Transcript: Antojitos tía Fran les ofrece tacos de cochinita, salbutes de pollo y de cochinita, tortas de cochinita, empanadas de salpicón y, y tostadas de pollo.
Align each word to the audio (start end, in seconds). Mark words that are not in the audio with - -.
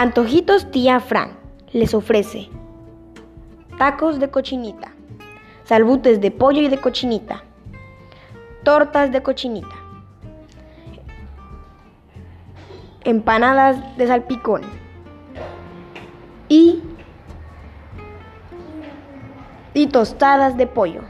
Antojitos 0.00 0.70
tía 0.70 0.98
Fran 0.98 1.36
les 1.74 1.92
ofrece 1.92 2.48
tacos 3.76 4.18
de 4.18 4.30
cochinita, 4.30 4.94
salbutes 5.64 6.22
de 6.22 6.30
pollo 6.30 6.62
y 6.62 6.68
de 6.68 6.78
cochinita, 6.78 7.44
tortas 8.62 9.12
de 9.12 9.22
cochinita, 9.22 9.76
empanadas 13.04 13.76
de 13.98 14.06
salpicón 14.06 14.62
y, 16.48 16.82
y 19.74 19.86
tostadas 19.88 20.56
de 20.56 20.66
pollo. 20.66 21.02